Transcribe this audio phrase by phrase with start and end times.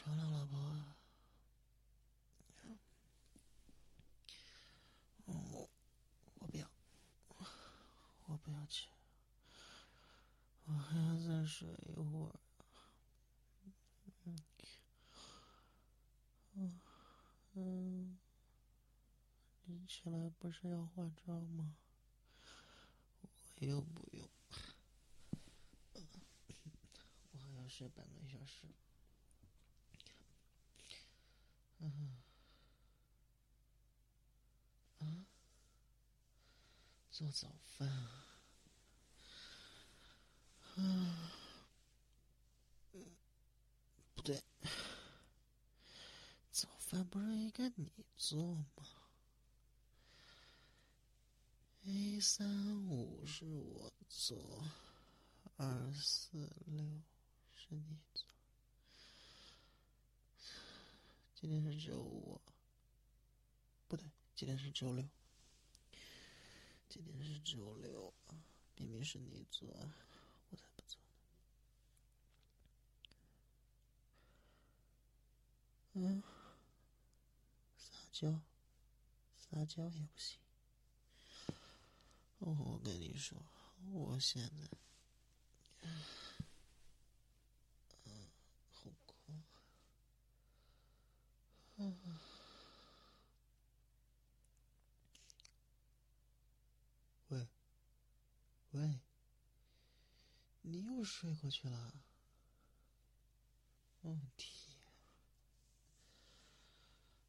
[0.00, 0.58] 啊，起床了，老婆。
[5.26, 5.68] 我
[6.38, 6.66] 我不要，
[8.26, 8.88] 我不要起，
[10.64, 12.40] 我还要再睡一会儿。
[14.24, 14.36] 嗯，
[16.54, 16.80] 嗯
[17.54, 18.18] 嗯，
[19.66, 21.76] 你起来不是要化妆吗？
[23.60, 24.26] 我又不用。
[27.32, 28.66] 我还要睡半个小时。
[37.20, 37.86] 做早饭。
[37.86, 38.24] 啊，
[40.76, 41.28] 嗯，
[44.14, 44.42] 不对，
[46.50, 48.64] 早饭不是应该你做吗？
[51.82, 54.64] 一三五是我做。
[55.58, 56.82] 二四六
[57.52, 58.26] 是你做，
[61.34, 62.40] 今天是周五，
[63.88, 65.06] 不对，今天是周六，
[66.90, 68.12] 今天是周六，
[68.74, 69.68] 明明是你做，
[70.48, 71.14] 我才不做呢。
[75.92, 76.20] 嗯，
[77.78, 78.40] 撒娇，
[79.36, 80.40] 撒娇也不行。
[82.40, 83.40] 我跟你说，
[83.92, 85.88] 我现在。
[88.04, 88.28] 嗯，
[88.68, 89.44] 好困。
[91.76, 92.18] 嗯，
[97.28, 97.46] 喂，
[98.72, 99.00] 喂，
[100.62, 101.94] 你又睡过去了？
[104.02, 104.76] 我天！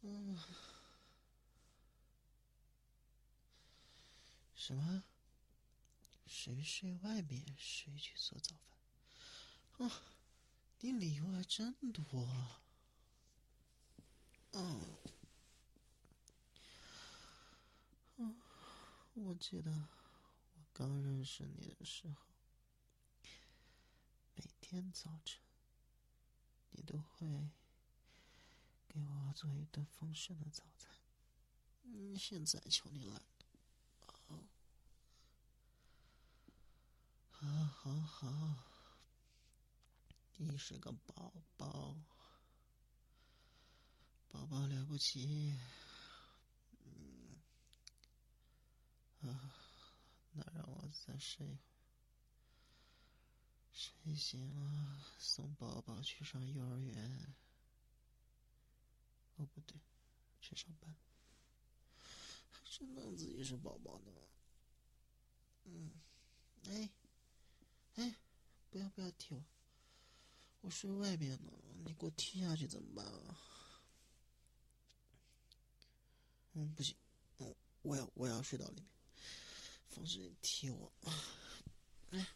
[0.00, 0.36] 嗯，
[4.56, 5.04] 什么？
[6.26, 9.86] 谁睡外面，谁去做早饭。
[9.86, 10.02] 啊，
[10.80, 12.58] 你理由还真多。
[14.54, 14.96] 嗯，
[18.16, 18.42] 嗯，
[19.14, 22.16] 我记得我刚认识你的时候，
[24.34, 25.40] 每天早晨
[26.70, 27.50] 你都会
[28.88, 30.94] 给我做一顿丰盛的早餐。
[31.84, 33.22] 嗯，现在求你了。
[37.30, 38.54] 好，好，好，
[40.36, 41.96] 你是个宝宝，
[44.28, 45.58] 宝宝了不起。
[46.84, 47.40] 嗯，
[49.22, 49.52] 啊，
[50.32, 51.71] 那让我再睡一会，
[53.72, 57.34] 睡醒了送宝宝去上幼儿园。
[59.36, 59.76] 哦，不对，
[60.40, 60.94] 去上班，
[62.50, 64.12] 还真当自己是宝宝呢。
[65.64, 65.92] 嗯，
[66.66, 66.90] 哎。
[67.96, 68.16] 哎，
[68.70, 69.44] 不要不要踢我！
[70.62, 71.52] 我睡外面呢，
[71.84, 73.38] 你给我踢下去怎么办啊？
[76.54, 76.96] 嗯，不行，
[77.36, 78.88] 嗯，我要我要睡到里面，
[79.90, 80.90] 防止你踢我。
[82.12, 82.26] 哎，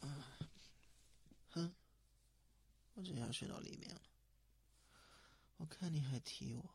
[0.00, 0.38] 啊，
[1.50, 1.72] 哼，
[3.06, 4.02] 我真要睡到里面了。
[5.58, 6.70] 我看你还踢我。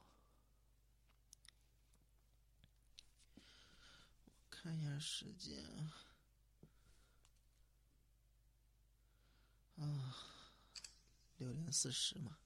[4.50, 5.92] 看一下时间
[9.75, 10.16] 啊，
[11.38, 12.38] 六点四十嘛。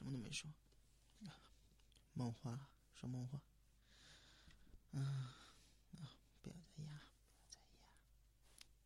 [0.00, 0.50] 什么都没说。
[2.14, 3.42] 梦话，说梦话。
[4.92, 5.28] 嗯，
[6.40, 7.02] 不要再压，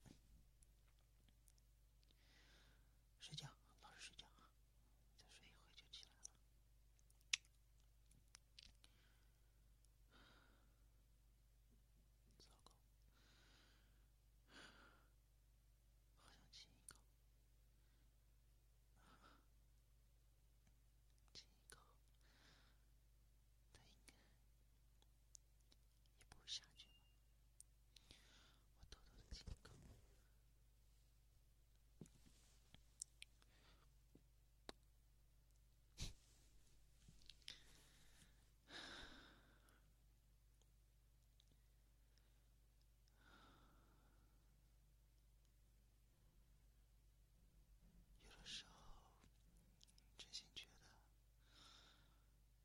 [0.02, 2.04] 不要再压。
[3.20, 3.46] 睡觉，
[3.84, 4.26] 老实睡觉，
[5.14, 6.24] 再睡一会就起来了。
[12.26, 12.66] 糟糕，
[15.70, 15.70] 好
[16.26, 16.98] 想亲一口。
[21.34, 21.78] 亲一口，他
[25.68, 26.94] 应该也不会下去吧？
[28.80, 29.70] 我偷偷的亲一口。
[48.22, 48.72] 有的时候，
[50.16, 50.70] 真心觉得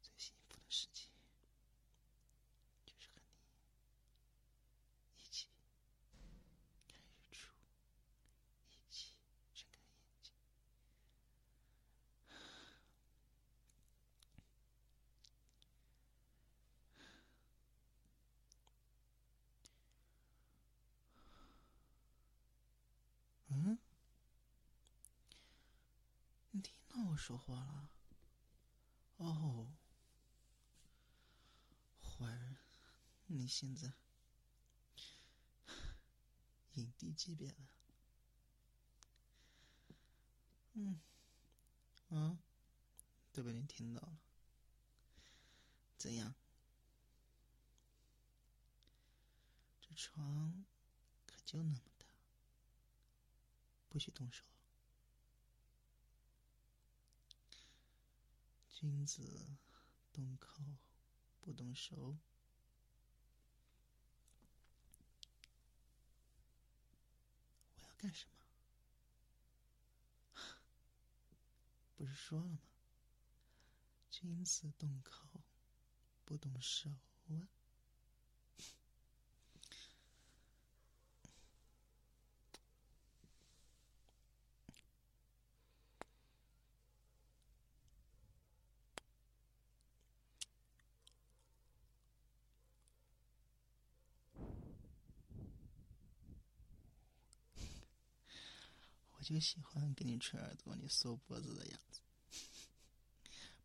[0.01, 1.09] 最幸福的事情，
[2.85, 3.25] 就是和你
[5.17, 5.65] 一起看
[6.87, 7.01] 日
[7.31, 7.55] 出，
[8.69, 9.13] 一起
[9.53, 9.83] 睁开眼
[10.21, 10.33] 睛。
[23.51, 23.77] 嗯？
[26.51, 27.89] 你听到我说话了？
[29.17, 29.73] 哦，
[32.01, 32.57] 坏人，
[33.27, 33.93] 你现在
[36.73, 37.57] 影帝级别的，
[40.73, 40.99] 嗯，
[42.07, 42.39] 啊，
[43.33, 44.17] 都被你听到了，
[45.97, 46.33] 怎样？
[49.81, 50.65] 这床
[51.27, 52.07] 可就那么大，
[53.89, 54.48] 不许动手。
[58.79, 59.57] 君子
[60.13, 60.63] 动口
[61.41, 62.17] 不动手。
[67.75, 68.45] 我要干什么？
[71.97, 72.59] 不是说了吗？
[74.09, 75.43] 君子动口
[76.23, 76.89] 不动手
[77.27, 77.58] 啊！
[99.29, 102.01] 就喜欢给你吹耳朵、你缩脖子的样子。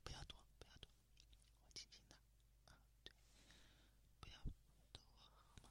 [0.02, 0.90] 不要躲，不要躲，
[1.62, 2.14] 我轻轻的，
[2.70, 3.14] 啊，对，
[4.20, 4.34] 不要
[4.92, 5.62] 躲我，好吗？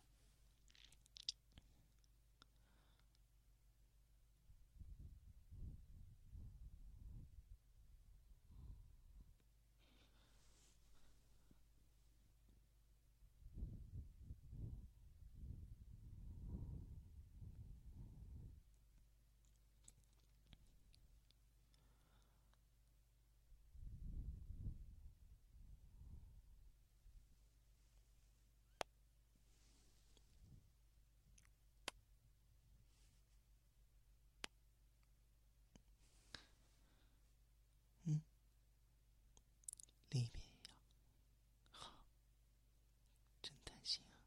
[38.04, 38.22] 嗯，
[40.10, 40.76] 另一边也要，
[41.72, 41.96] 好，
[43.42, 44.20] 真贪心啊！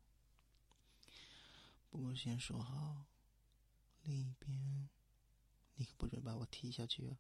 [1.97, 3.07] 不过先说好，
[4.03, 4.91] 另一边
[5.77, 7.17] 你可不准把我踢下去啊！